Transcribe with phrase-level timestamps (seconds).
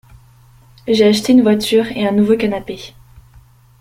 [0.87, 2.95] J’ai acheté une voiture et un nouveau canapé.